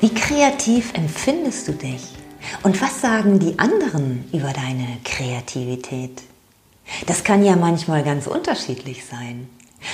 [0.00, 2.08] Wie kreativ empfindest du dich?
[2.62, 6.22] Und was sagen die anderen über deine Kreativität?
[7.06, 9.46] Das kann ja manchmal ganz unterschiedlich sein.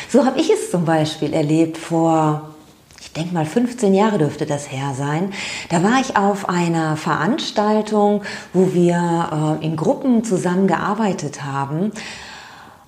[0.09, 2.55] So habe ich es zum Beispiel erlebt vor,
[3.01, 5.33] ich denke mal 15 Jahre dürfte das her sein.
[5.71, 11.91] Da war ich auf einer Veranstaltung, wo wir äh, in Gruppen zusammengearbeitet haben.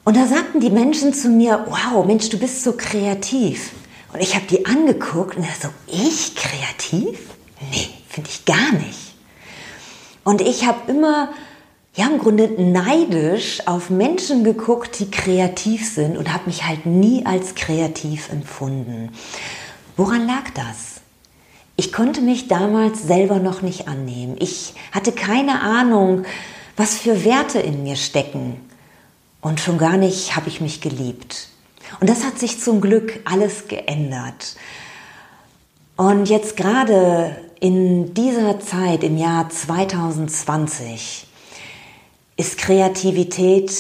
[0.05, 3.73] Und da sagten die Menschen zu mir, wow, Mensch, du bist so kreativ.
[4.13, 7.19] Und ich habe die angeguckt und so, ich kreativ?
[7.71, 9.15] Nee, finde ich gar nicht.
[10.25, 11.31] Und ich habe immer,
[11.95, 17.27] ja im Grunde neidisch auf Menschen geguckt, die kreativ sind und habe mich halt nie
[17.27, 19.11] als kreativ empfunden.
[19.97, 21.01] Woran lag das?
[21.77, 24.37] Ich konnte mich damals selber noch nicht annehmen.
[24.39, 26.25] Ich hatte keine Ahnung,
[26.77, 28.61] was für Werte in mir stecken.
[29.41, 31.49] Und schon gar nicht habe ich mich geliebt.
[32.01, 34.57] Und das hat sich zum Glück alles geändert.
[35.97, 41.27] Und jetzt gerade in dieser Zeit, im Jahr 2020,
[42.37, 43.73] ist Kreativität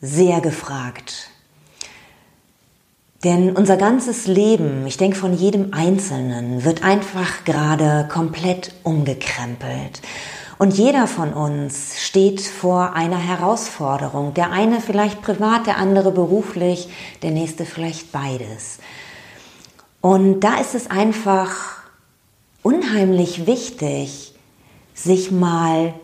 [0.00, 1.30] sehr gefragt.
[3.24, 10.00] Denn unser ganzes Leben, ich denke von jedem Einzelnen, wird einfach gerade komplett umgekrempelt.
[10.60, 14.34] Und jeder von uns steht vor einer Herausforderung.
[14.34, 16.90] Der eine vielleicht privat, der andere beruflich,
[17.22, 18.76] der nächste vielleicht beides.
[20.02, 21.78] Und da ist es einfach
[22.62, 24.34] unheimlich wichtig,
[24.92, 25.94] sich mal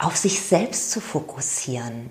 [0.00, 2.10] auf sich selbst zu fokussieren,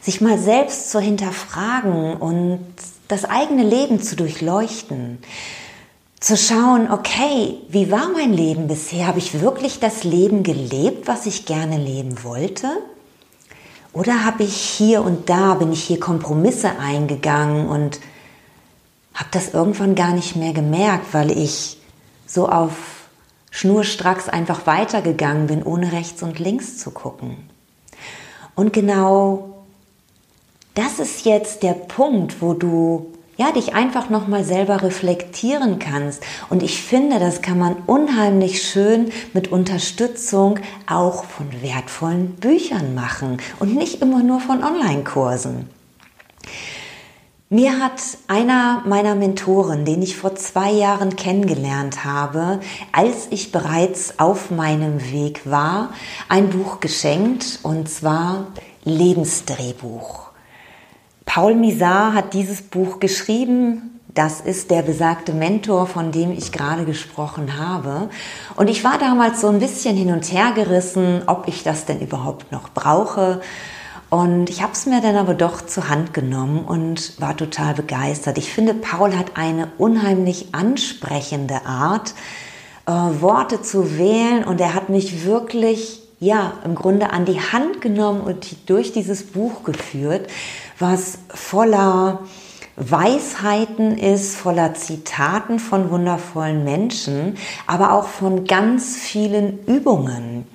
[0.00, 2.64] sich mal selbst zu hinterfragen und
[3.08, 5.18] das eigene Leben zu durchleuchten
[6.20, 9.06] zu schauen, okay, wie war mein Leben bisher?
[9.06, 12.68] Habe ich wirklich das Leben gelebt, was ich gerne leben wollte?
[13.92, 18.00] Oder habe ich hier und da, bin ich hier Kompromisse eingegangen und
[19.14, 21.78] habe das irgendwann gar nicht mehr gemerkt, weil ich
[22.26, 22.72] so auf
[23.50, 27.48] schnurstracks einfach weitergegangen bin, ohne rechts und links zu gucken.
[28.54, 29.64] Und genau
[30.74, 36.22] das ist jetzt der Punkt, wo du ja, dich einfach nochmal selber reflektieren kannst.
[36.48, 43.38] Und ich finde, das kann man unheimlich schön mit Unterstützung auch von wertvollen Büchern machen
[43.58, 45.68] und nicht immer nur von Online-Kursen.
[47.48, 52.58] Mir hat einer meiner Mentoren, den ich vor zwei Jahren kennengelernt habe,
[52.90, 55.90] als ich bereits auf meinem Weg war,
[56.28, 58.48] ein Buch geschenkt, und zwar
[58.82, 60.25] Lebensdrehbuch.
[61.36, 64.00] Paul Misar hat dieses Buch geschrieben.
[64.14, 68.08] Das ist der besagte Mentor, von dem ich gerade gesprochen habe.
[68.56, 72.00] Und ich war damals so ein bisschen hin und her gerissen, ob ich das denn
[72.00, 73.42] überhaupt noch brauche.
[74.08, 78.38] Und ich habe es mir dann aber doch zur Hand genommen und war total begeistert.
[78.38, 82.14] Ich finde, Paul hat eine unheimlich ansprechende Art,
[82.86, 87.80] äh, Worte zu wählen und er hat mich wirklich, ja, im Grunde an die Hand
[87.80, 90.28] genommen und durch dieses Buch geführt
[90.78, 92.20] was voller
[92.76, 100.46] Weisheiten ist, voller Zitaten von wundervollen Menschen, aber auch von ganz vielen Übungen.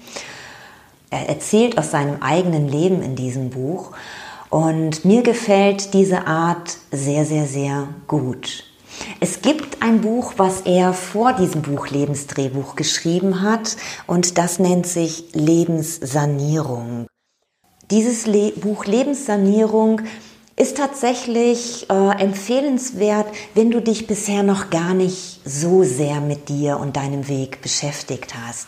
[1.09, 3.91] Er erzählt aus seinem eigenen Leben in diesem Buch
[4.49, 8.70] und mir gefällt diese Art sehr, sehr, sehr gut.
[9.19, 14.87] Es gibt ein Buch, was er vor diesem Buch Lebensdrehbuch geschrieben hat und das nennt
[14.87, 17.07] sich Lebenssanierung.
[17.89, 20.01] Dieses Le Buch Lebenssanierung
[20.55, 26.77] ist tatsächlich äh, empfehlenswert, wenn du dich bisher noch gar nicht so sehr mit dir
[26.77, 28.67] und deinem Weg beschäftigt hast.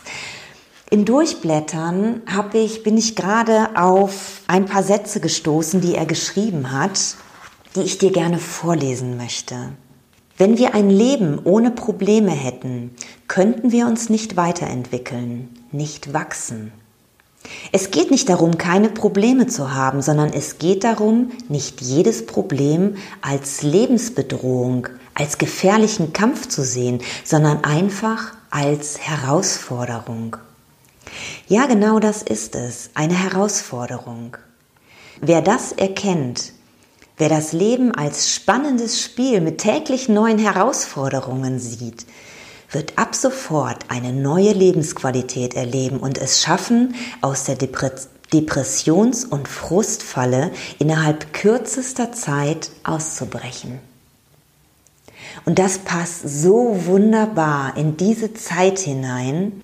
[0.90, 6.72] Im Durchblättern habe ich, bin ich gerade auf ein paar Sätze gestoßen, die er geschrieben
[6.72, 7.16] hat,
[7.76, 9.72] die ich dir gerne vorlesen möchte.
[10.36, 12.90] Wenn wir ein Leben ohne Probleme hätten,
[13.28, 16.72] könnten wir uns nicht weiterentwickeln, nicht wachsen.
[17.72, 22.96] Es geht nicht darum, keine Probleme zu haben, sondern es geht darum, nicht jedes Problem
[23.20, 30.36] als Lebensbedrohung, als gefährlichen Kampf zu sehen, sondern einfach als Herausforderung.
[31.46, 34.36] Ja, genau das ist es, eine Herausforderung.
[35.20, 36.53] Wer das erkennt,
[37.16, 42.06] wer das Leben als spannendes Spiel mit täglich neuen Herausforderungen sieht,
[42.70, 50.50] wird ab sofort eine neue Lebensqualität erleben und es schaffen, aus der Depressions- und Frustfalle
[50.78, 53.78] innerhalb kürzester Zeit auszubrechen.
[55.44, 59.62] Und das passt so wunderbar in diese Zeit hinein,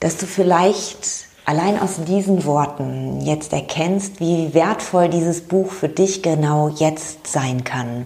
[0.00, 6.22] dass du vielleicht allein aus diesen Worten jetzt erkennst, wie wertvoll dieses Buch für dich
[6.22, 8.04] genau jetzt sein kann.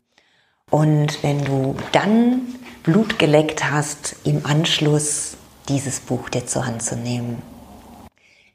[0.71, 2.43] Und wenn du dann
[2.83, 5.37] Blut geleckt hast, im Anschluss
[5.69, 7.43] dieses Buch dir zur Hand zu nehmen.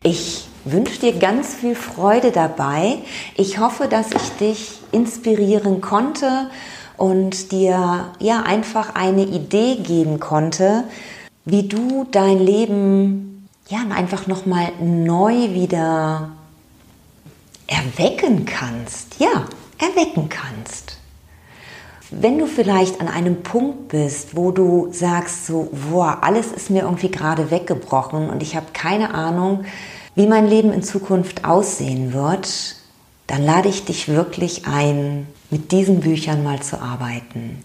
[0.03, 2.97] Ich wünsche dir ganz viel Freude dabei.
[3.37, 6.49] Ich hoffe, dass ich dich inspirieren konnte
[6.97, 10.83] und dir ja einfach eine Idee geben konnte,
[11.45, 13.32] wie du dein Leben
[13.69, 16.29] ja einfach noch mal neu wieder
[17.67, 19.19] erwecken kannst.
[19.19, 19.45] Ja,
[19.79, 20.97] erwecken kannst.
[22.11, 26.83] Wenn du vielleicht an einem Punkt bist, wo du sagst so, boah, alles ist mir
[26.83, 29.65] irgendwie gerade weggebrochen und ich habe keine Ahnung,
[30.13, 32.75] wie mein Leben in Zukunft aussehen wird,
[33.25, 37.63] dann lade ich dich wirklich ein, mit diesen Büchern mal zu arbeiten.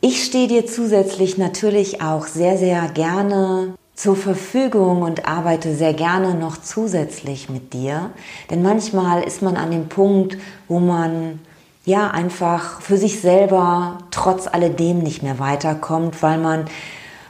[0.00, 6.36] Ich stehe dir zusätzlich natürlich auch sehr, sehr gerne zur Verfügung und arbeite sehr gerne
[6.36, 8.10] noch zusätzlich mit dir.
[8.48, 11.40] Denn manchmal ist man an dem Punkt, wo man
[11.84, 16.66] ja einfach für sich selber trotz alledem nicht mehr weiterkommt, weil man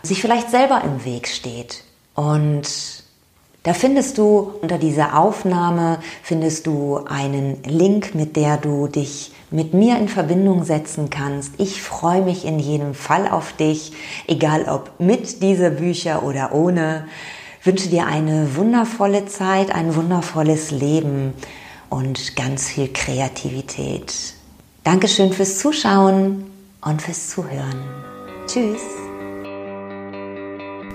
[0.02, 1.84] sich vielleicht selber im Weg steht.
[2.14, 2.68] Und
[3.68, 9.74] da findest du unter dieser Aufnahme findest du einen Link, mit der du dich mit
[9.74, 11.52] mir in Verbindung setzen kannst.
[11.58, 13.92] Ich freue mich in jedem Fall auf dich,
[14.26, 17.08] egal ob mit dieser Bücher oder ohne.
[17.62, 21.34] Wünsche dir eine wundervolle Zeit, ein wundervolles Leben
[21.90, 24.14] und ganz viel Kreativität.
[24.82, 26.46] Dankeschön fürs Zuschauen
[26.80, 27.84] und fürs Zuhören.
[28.46, 28.80] Tschüss.